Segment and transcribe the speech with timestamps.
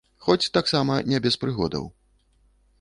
[0.27, 1.85] Хоць таксама не без прыгодаў.